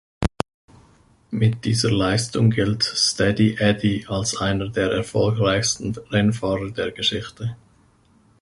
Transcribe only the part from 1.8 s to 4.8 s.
Leistung gilt „Steady Eddie“ als einer